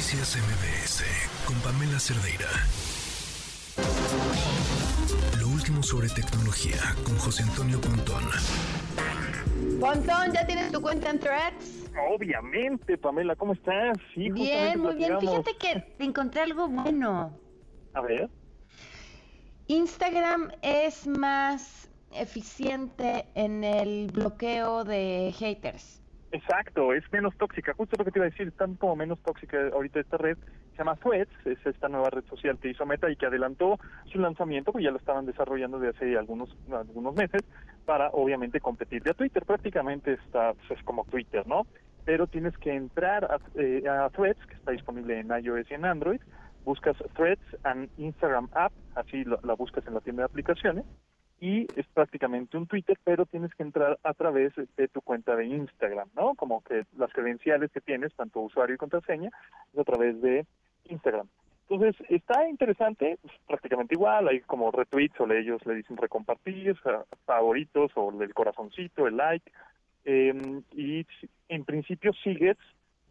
[0.00, 1.04] Noticias MBS
[1.44, 2.48] con Pamela Cerdeira.
[5.38, 8.24] Lo último sobre tecnología con José Antonio Pontón.
[9.78, 11.90] Pontón, ¿ya tienes tu cuenta en Threads?
[12.14, 13.98] Obviamente, Pamela, ¿cómo estás?
[14.14, 15.20] Sí, bien, muy bien.
[15.20, 17.38] Fíjate que encontré algo bueno.
[17.92, 18.30] A ver.
[19.66, 25.99] Instagram es más eficiente en el bloqueo de haters.
[26.32, 27.74] Exacto, es menos tóxica.
[27.74, 30.38] Justo lo que te iba a decir, tan como menos tóxica ahorita esta red.
[30.72, 33.80] Se llama Threads, es esta nueva red social que hizo Meta y que adelantó
[34.12, 37.42] su lanzamiento, pues ya lo estaban desarrollando de hace algunos algunos meses,
[37.84, 39.44] para obviamente competir a Twitter.
[39.44, 41.66] Prácticamente está, pues, es como Twitter, ¿no?
[42.04, 45.84] Pero tienes que entrar a, eh, a Threads, que está disponible en iOS y en
[45.84, 46.20] Android,
[46.64, 50.84] buscas Threads and Instagram App, así la buscas en la tienda de aplicaciones,
[51.40, 55.46] y es prácticamente un Twitter, pero tienes que entrar a través de tu cuenta de
[55.46, 56.34] Instagram, ¿no?
[56.34, 59.30] Como que las credenciales que tienes, tanto usuario y contraseña,
[59.72, 60.46] es a través de
[60.84, 61.26] Instagram.
[61.70, 66.76] Entonces, está interesante, pues, prácticamente igual, hay como retweets o ellos le dicen recompartir,
[67.24, 69.50] favoritos o el corazoncito, el like,
[70.04, 71.06] em, y
[71.48, 72.56] en principio sigues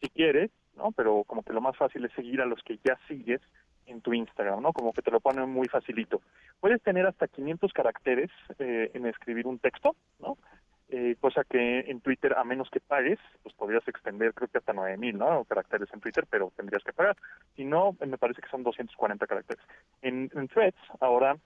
[0.00, 0.92] si quieres, ¿no?
[0.92, 3.40] Pero como que lo más fácil es seguir a los que ya sigues
[3.86, 4.72] en tu Instagram, ¿no?
[4.72, 6.20] Como que te lo ponen muy facilito.
[6.60, 10.36] Puedes tener hasta 500 caracteres eh, en escribir un texto, ¿no?
[10.90, 14.72] Eh, cosa que en Twitter, a menos que pagues, pues podrías extender creo que hasta
[14.72, 15.44] 9000, ¿no?
[15.44, 17.16] Caracteres en Twitter, pero tendrías que pagar.
[17.56, 19.64] Si no, me parece que son 240 caracteres.
[20.02, 21.36] En, Threads, ahora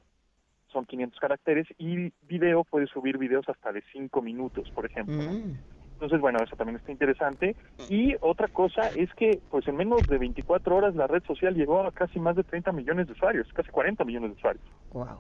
[0.73, 5.17] son 500 caracteres y video, puedes subir videos hasta de 5 minutos, por ejemplo.
[5.17, 5.57] Mm.
[5.99, 7.57] Entonces, bueno, eso también está interesante.
[7.89, 11.83] Y otra cosa es que, pues en menos de 24 horas, la red social llegó
[11.83, 14.65] a casi más de 30 millones de usuarios, casi 40 millones de usuarios.
[14.93, 15.19] Wow.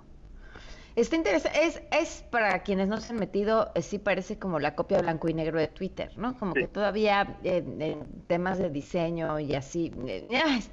[0.94, 4.76] Está interesante, es, es para quienes no se han metido, eh, sí parece como la
[4.76, 6.36] copia blanco y negro de Twitter, ¿no?
[6.38, 10.28] Como que todavía en temas de diseño y así, eh,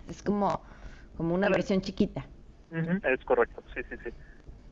[0.08, 0.62] es, como,
[1.17, 2.28] como una versión chiquita.
[2.72, 4.12] es correcto, sí, sí, sí.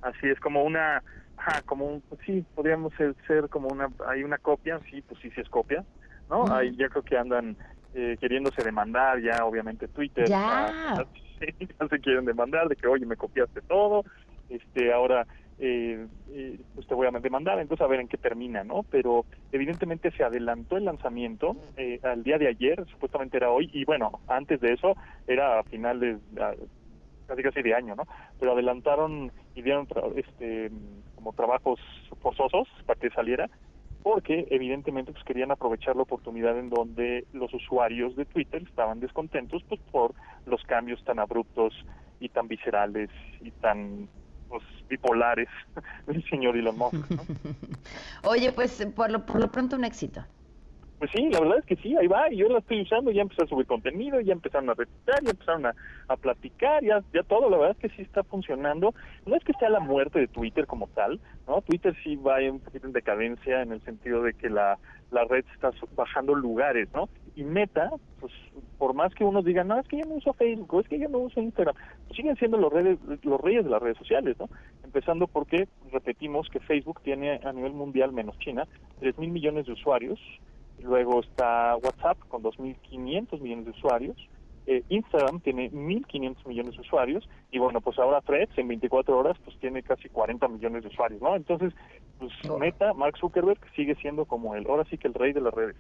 [0.04, 1.02] Así es como una
[1.38, 5.30] Ajá, como un, pues sí, podríamos ser, como una, hay una copia, sí, pues sí,
[5.32, 5.84] sí es copia,
[6.30, 6.46] ¿no?
[6.54, 7.58] Ahí ya creo que andan
[7.94, 10.28] eh, queriéndose demandar ya, obviamente Twitter.
[10.28, 10.94] Ya.
[11.40, 14.06] ya se quieren demandar de que, oye, me copiaste todo,
[14.50, 15.26] este, ahora
[15.60, 18.84] eh, eh, pues te voy a demandar, entonces a ver en qué termina, ¿no?
[18.84, 23.86] Pero evidentemente se adelantó el lanzamiento eh, al día de ayer, supuestamente era hoy, y
[23.86, 24.96] bueno, antes de eso
[25.28, 26.20] era a finales,
[27.28, 28.04] casi casi de año, ¿no?
[28.40, 30.72] Pero adelantaron y dieron este
[31.16, 31.80] como trabajos
[32.22, 33.50] forzosos para que saliera,
[34.02, 39.64] porque evidentemente pues querían aprovechar la oportunidad en donde los usuarios de Twitter estaban descontentos
[39.70, 40.14] pues por
[40.46, 41.74] los cambios tan abruptos
[42.20, 43.10] y tan viscerales
[43.42, 44.10] y tan
[44.50, 45.50] pues, bipolares
[46.08, 46.96] del señor Elon Musk.
[48.24, 50.26] Oye, pues por lo, por lo pronto un éxito.
[51.04, 53.24] Pues sí, la verdad es que sí, ahí va, y yo la estoy usando, ya
[53.24, 55.76] empecé a subir contenido, ya empezaron a retuitear, ya empezaron a,
[56.08, 58.96] a, platicar, ya, ya todo, la verdad es que sí está funcionando.
[59.26, 61.62] No es que sea la muerte de Twitter como tal, ¿no?
[61.62, 64.80] Twitter sí va un poquito en decadencia en el sentido de que la,
[65.12, 67.10] la red está bajando lugares, ¿no?
[67.36, 68.32] Y Meta, pues
[68.78, 71.10] por más que unos digan, no, es que yo no uso Facebook, es que yo
[71.10, 71.76] no uso Instagram,
[72.16, 74.48] siguen siendo los, redes, los reyes de las redes sociales, ¿no?
[74.86, 78.66] Empezando porque repetimos que Facebook tiene a nivel mundial, menos China,
[79.02, 80.18] 3 mil millones de usuarios,
[80.84, 84.18] Luego está WhatsApp con 2.500 millones de usuarios.
[84.66, 87.28] Eh, Instagram tiene 1.500 millones de usuarios.
[87.52, 91.22] Y bueno, pues ahora Threads en 24 horas pues tiene casi 40 millones de usuarios,
[91.22, 91.36] ¿no?
[91.36, 91.74] Entonces,
[92.20, 95.54] pues Meta, Mark Zuckerberg sigue siendo como el, ahora sí que el rey de las
[95.54, 95.76] redes.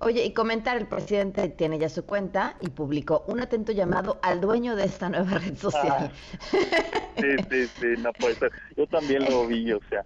[0.00, 4.40] Oye, y comentar, el presidente tiene ya su cuenta y publicó un atento llamado al
[4.40, 6.12] dueño de esta nueva red social.
[6.12, 8.52] Ah, sí, sí, sí, no puede ser.
[8.76, 10.04] Yo también lo vi, o sea.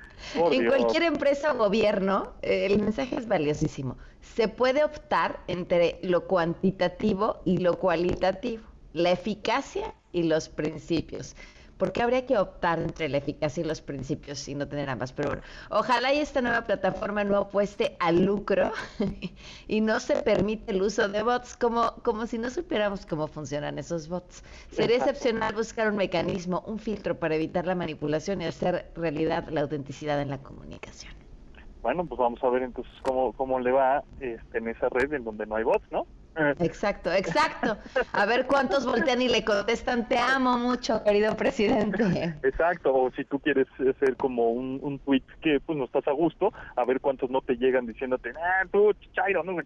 [0.50, 3.98] en cualquier empresa o gobierno, eh, el mensaje es valiosísimo.
[4.22, 8.64] Se puede optar entre lo cuantitativo y lo cualitativo,
[8.94, 11.36] la eficacia y los principios
[11.78, 15.12] porque habría que optar entre la eficacia y los principios y no tener ambas.
[15.12, 18.72] Pero bueno, ojalá y esta nueva plataforma no apueste al lucro
[19.68, 23.78] y no se permite el uso de bots como, como si no supiéramos cómo funcionan
[23.78, 24.44] esos bots.
[24.70, 29.62] Sería excepcional buscar un mecanismo, un filtro para evitar la manipulación y hacer realidad la
[29.62, 31.12] autenticidad en la comunicación.
[31.82, 35.24] Bueno, pues vamos a ver entonces cómo, cómo le va este, en esa red en
[35.24, 36.06] donde no hay bots, ¿no?
[36.60, 37.78] Exacto, exacto.
[38.12, 42.34] A ver cuántos voltean y le contestan, te amo mucho, querido presidente.
[42.42, 46.52] Exacto, o si tú quieres hacer como un, tweet que pues no estás a gusto,
[46.76, 49.56] a ver cuántos no te llegan diciéndote, ah, tú, chairo, no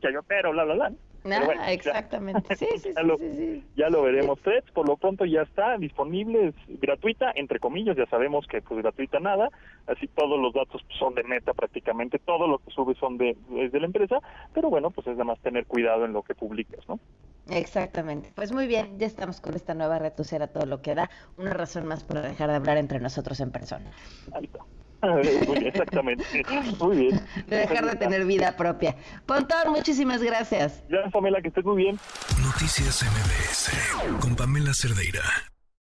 [0.00, 0.92] chayotero, bla, bla, bla.
[1.24, 2.56] Ah, exactamente.
[2.62, 4.40] Sí, sí, ya, lo, sí, ya lo veremos.
[4.40, 8.82] Threads, por lo pronto ya está disponible, es gratuita, entre comillas, ya sabemos que pues
[8.82, 9.48] gratuita nada,
[9.86, 13.72] así todos los datos son de meta prácticamente, todo lo que sube son de, es
[13.72, 14.18] de la empresa,
[14.52, 17.00] pero bueno, pues es de más tener cuidado en lo que publicas, ¿no?
[17.50, 18.32] Exactamente.
[18.34, 21.10] Pues muy bien, ya estamos con esta nueva red social a todo lo que da.
[21.36, 23.90] Una razón más para dejar de hablar entre nosotros en persona.
[24.32, 24.60] Ahí está.
[25.66, 26.24] Exactamente.
[26.78, 27.20] Muy bien.
[27.48, 28.96] dejar de tener vida propia.
[29.26, 30.84] Pontón, muchísimas gracias.
[30.88, 31.98] Ya, Pamela, que estés muy bien.
[32.42, 35.51] Noticias MBS con Pamela Cerdeira.